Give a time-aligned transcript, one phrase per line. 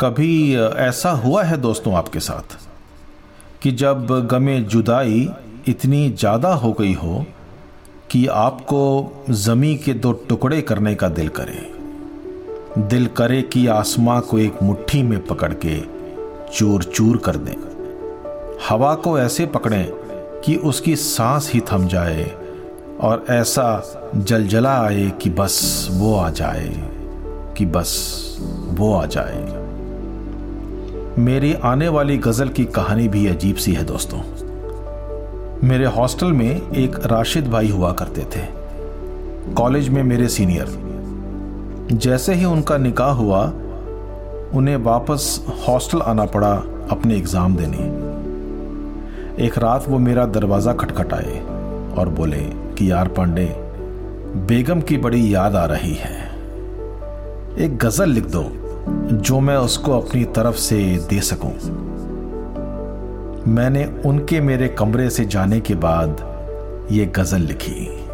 [0.00, 2.56] कभी ऐसा हुआ है दोस्तों आपके साथ
[3.62, 5.28] कि जब गमे जुदाई
[5.68, 7.24] इतनी ज़्यादा हो गई हो
[8.10, 11.72] कि आपको ज़मी के दो टुकड़े करने का दिल करे?
[12.78, 15.80] दिल करे कि आसमां को एक मुट्ठी में पकड़ के
[16.52, 17.56] चूर चूर कर दें।
[18.68, 19.86] हवा को ऐसे पकड़ें
[20.44, 22.30] कि उसकी सांस ही थम जाए
[23.00, 23.82] और ऐसा
[24.16, 26.70] जलजला आए कि बस वो आ जाए,
[27.58, 28.36] कि बस
[28.70, 29.55] वो आ जाए।
[31.18, 34.18] मेरी आने वाली गज़ल की कहानी भी अजीब सी है दोस्तों।
[35.68, 38.46] मेरे हॉस्टल में एक राशिद भाई हुआ करते थे।
[39.54, 40.66] कॉलेज में मेरे सीनियर।
[41.92, 43.44] जैसे ही उनका निकाह हुआ,
[44.54, 46.52] उन्हें वापस हॉस्टल आना पड़ा
[46.90, 47.78] अपने एग्ज़ाम देने।
[49.46, 51.40] एक रात वो मेरा दरवाज़ा खटखटाए
[51.98, 52.40] और बोले
[52.78, 53.56] कि, यार पांडे,
[54.48, 56.30] बेगम की बड़ी याद आ रही है।
[57.58, 61.52] एक गज़ल लिख दो। जो मैं उसको अपनी तरफ़ से दे सकूँ।
[63.48, 66.16] मैंने उनके मेरे कमरे से जाने के बाद
[66.90, 68.06] ये गज़ल लिखी।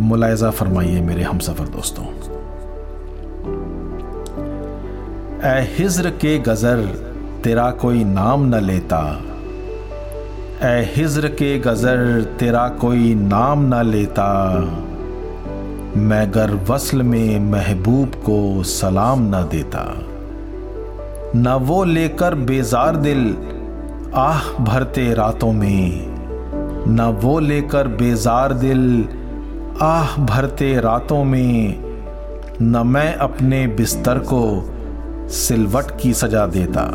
[0.00, 2.04] मुलायजा फरमाइए मेरे हम सफ़र दोस्तों।
[5.44, 6.84] ए हिज्र के गजर
[7.44, 9.22] तेरा कोई नाम न लेता।
[10.62, 14.28] ए हिज्र के गजर तेरा कोई नाम न लेता।
[15.96, 19.82] मैं गर वसल में महबूब को सलाम न देता,
[21.36, 23.24] न वो लेकर बेजार दिल
[24.14, 26.06] आह भरते रातों में,
[26.88, 29.08] न वो लेकर बेजार दिल
[29.82, 31.76] आह भरते रातों में,
[32.62, 34.42] न मैं अपने बिस्तर को
[35.28, 36.88] सिलवट की सजा देता,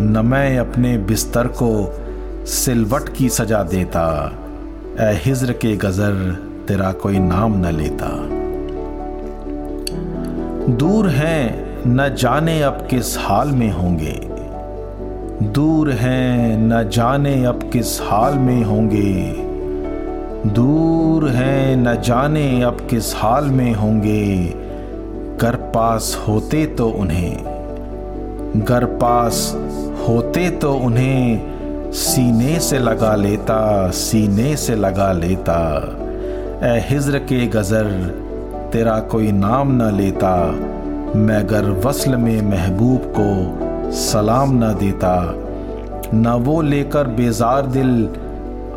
[0.00, 1.72] न मैं अपने बिस्तर को
[2.46, 4.08] सिलवट की सजा देता।
[5.00, 8.06] ए हिज्र के गज़र तेरा कोई नाम न लेता।
[10.72, 14.36] दूर हैं, न जाने अब किस हाल में होंगे।
[15.46, 19.32] दूर हैं, न जाने अब किस हाल में होंगे।
[20.50, 24.46] दूर हैं, न जाने अब किस हाल में होंगे।
[25.40, 27.36] घर पास होते तो उन्हें,
[28.66, 29.52] घर पास
[30.08, 31.40] होते तो उन्हें,
[31.92, 35.90] सीने से लगा लेता, सीने से लगा लेता।
[36.56, 37.84] ए हिज्र के गज़र,
[38.72, 40.50] तेरा कोई नाम न लेता
[41.16, 45.34] मैं गर वसल में महबूब को सलाम न देता।
[46.14, 48.08] न वो लेकर बेजार दिल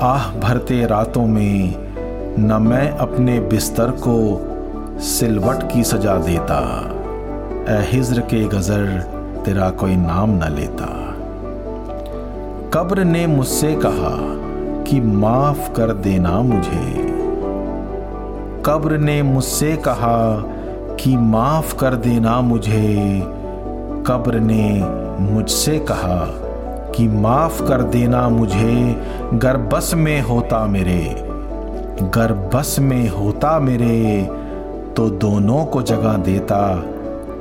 [0.00, 1.74] आह भरते रातों में,
[2.38, 6.60] न मैं अपने बिस्तर को सिलवट की सजा देता।
[7.68, 8.86] ए हिज्र के गज़र,
[9.44, 10.86] तेरा कोई नाम न लेता।
[12.74, 14.16] कब्र ने मुझसे कहा
[14.82, 17.15] कि माफ़ कर देना मुझे।
[18.66, 20.36] कब्र ने मुझसे कहा
[21.00, 23.22] कि माफ़ कर देना मुझे।
[24.06, 24.80] कब्र ने
[25.20, 26.24] मुझसे कहा
[26.90, 29.02] कि माफ़ कर देना मुझे
[29.34, 31.16] गर बस में होता मेरे।
[32.02, 34.22] गर बस में होता मेरे
[34.96, 36.76] तो दोनों को जगह देता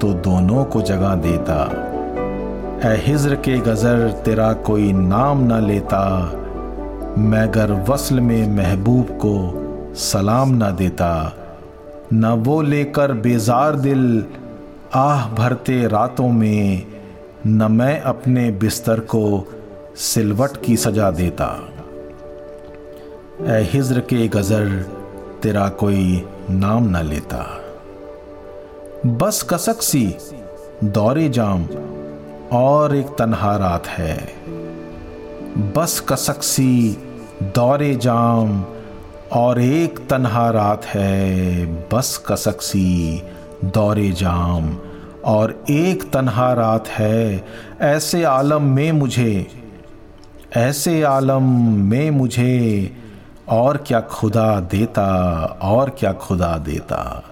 [0.00, 1.58] तो दोनों को जगह देता।
[2.84, 6.32] ए हिज्र के गज़र, तेरा कोई नाम न लेता।
[7.18, 9.63] मैं गर वसल में महबूब को
[9.94, 11.10] सलाम ना देता,
[12.12, 14.24] न वो लेकर बेजार दिल
[14.94, 16.86] आह भरते रातों में,
[17.46, 19.22] न मैं अपने बिस्तर को
[19.96, 21.48] सिलवट की सजा देता।
[23.48, 24.68] ए हिज्र के गज़र
[25.42, 27.44] तेरा कोई नाम ना लेता।
[29.06, 30.06] बस कसक सी
[30.84, 31.66] दौरे जाम,
[32.52, 34.16] और एक तनहा रात है।
[35.74, 36.96] बस कसक सी
[37.42, 38.64] दौरे जाम
[39.32, 43.22] और एक तन्हा रात है, बस कसक सी
[43.64, 44.76] दौरे जाम।
[45.24, 47.44] और एक तन्हा रात है,
[47.80, 49.46] ऐसे आलम में मुझे,
[50.56, 51.42] ऐसे आलम
[51.80, 52.96] में मुझे,
[53.48, 55.06] और क्या खुदा देता,
[55.62, 57.24] और क्या खुदा देता।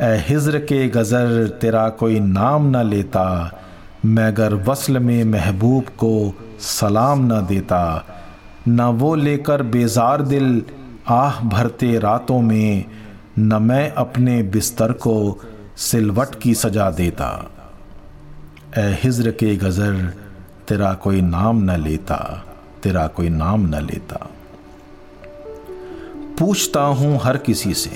[0.00, 3.58] ए हिज्र के गज़र तेरा कोई नाम न लेता,
[4.04, 8.04] मैगर वसल में महबूब को सलाम न देता।
[8.68, 10.62] न वो लेकर बेजार दिल
[11.10, 12.84] आह भरते रातों में
[13.38, 15.40] न मैं अपने बिस्तर को
[15.76, 17.50] सिलवट की सजा देता।
[18.78, 20.14] ए हिज्र के गज़र,
[20.68, 22.44] तेरा कोई नाम न लेता,
[22.82, 24.30] तेरा कोई नाम न लेता।
[26.38, 27.90] पूछता हूँ हर किसी से,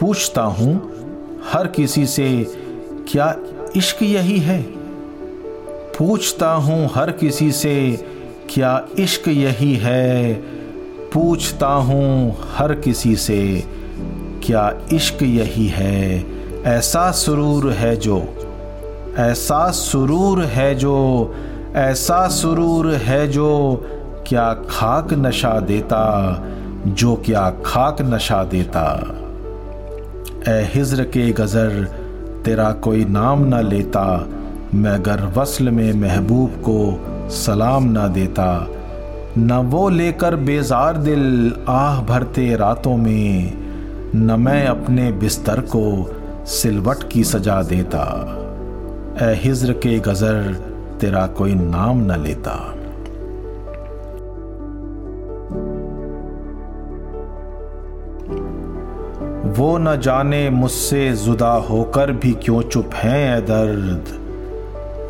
[0.00, 0.90] पूछता हूँ
[1.52, 2.46] हर किसी से,
[3.08, 3.36] क्या
[3.76, 4.62] इश्क यही है?
[5.98, 8.04] पूछता हूँ हर किसी से,
[8.50, 10.59] क्या इश्क यही है?
[11.14, 13.64] पूछता हूँ हर किसी से,
[14.44, 16.24] क्या इश्क यही है?
[16.62, 18.18] ऐसा सुरूर है जो,
[19.18, 21.34] ऐसा सुरूर है जो,
[21.76, 23.76] ऐसा सुरूर है जो
[24.28, 26.02] क्या खाक नशा देता,
[26.86, 28.84] जो क्या खाक नशा देता।
[30.48, 31.84] ए हिज्र के गज़र,
[32.44, 34.26] तेरा कोई नाम ना लेता,
[34.74, 36.78] मैं गर वसल में महबूब को
[37.30, 38.68] सलाम ना देता
[39.38, 43.52] न वो लेकर बेजार दिल आह भरते रातों में,
[44.14, 46.14] न मैं अपने बिस्तर को
[46.46, 48.02] सिलवट की सजा देता।
[49.22, 50.52] ए हिज्र के गज़र
[51.00, 52.56] तेरा कोई नाम न लेता।
[59.52, 64.19] वो न जाने मुझसे जुदा होकर भी क्यों चुप हैं दर्द?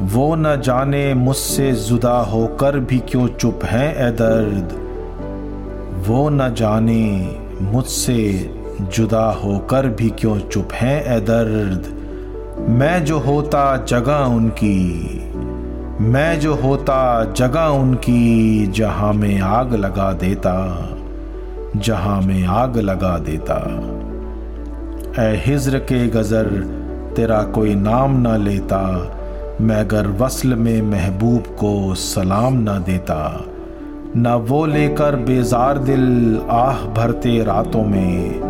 [0.00, 4.72] वो न जाने मुझसे जुदा होकर भी क्यों चुप हैं, ए दर्द।
[6.08, 8.50] वो न जाने मुझसे
[8.80, 11.86] जुदा होकर भी क्यों चुप हैं, ए दर्द।
[12.68, 14.78] मैं जो होता जगह उनकी,
[16.00, 20.88] मैं जो होता जगह उनकी, जहाँ में आग लगा देता,
[21.76, 23.56] जहाँ में आग लगा देता।
[25.22, 26.44] ए हिज्र के गज़र
[27.16, 29.16] तेरा कोई नाम ना लेता
[29.60, 33.44] मैं गर वसल में महबूब को सलाम ना देता,
[34.16, 38.40] न वो लेकर बेजार दिल आह भरते रातों में,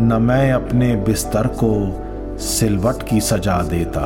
[0.00, 4.02] न मैं अपने बिस्तर को सिलवट की सजा देता।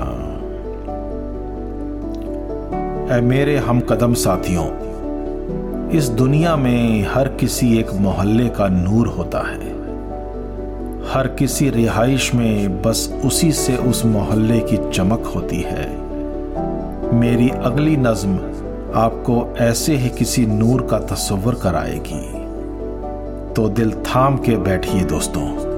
[3.16, 4.66] ऐ मेरे हम कदम साथियों,
[5.90, 9.70] इस दुनिया में हर किसी एक मोहल्ले का नूर होता है।
[11.12, 16.01] हर किसी रिहाइश में बस उसी से उस मोहल्ले की चमक होती है।
[17.12, 18.36] मेरी अगली नज्म
[18.94, 22.42] आपको ऐसे ही किसी नूर का तस्वर कराएगी।
[23.54, 25.71] तो दिल थाम के बैठिए दोस्तों।